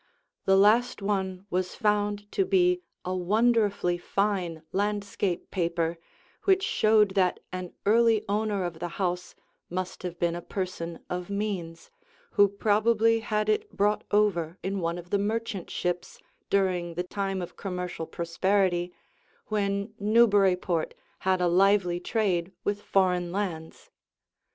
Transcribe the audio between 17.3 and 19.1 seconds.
of commercial prosperity,